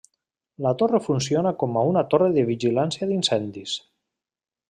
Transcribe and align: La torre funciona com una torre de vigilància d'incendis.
La 0.65 0.69
torre 0.81 0.99
funciona 1.07 1.51
com 1.63 1.77
una 1.81 2.03
torre 2.15 2.31
de 2.39 2.45
vigilància 2.49 3.11
d'incendis. 3.13 3.77